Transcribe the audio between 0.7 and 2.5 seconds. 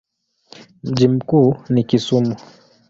Mji mkuu ni Kisumu.